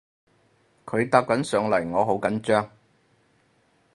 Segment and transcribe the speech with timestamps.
[0.83, 2.71] 佢搭緊上嚟我好緊張